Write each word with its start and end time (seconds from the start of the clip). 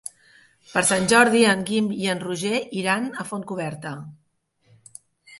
Per 0.69 0.81
Sant 0.85 1.03
Jordi 1.09 1.41
en 1.49 1.59
Guim 1.67 1.91
i 2.05 2.09
en 2.13 2.21
Roger 2.23 2.61
iran 2.83 3.05
a 3.11 3.27
Fontcoberta. 3.33 3.93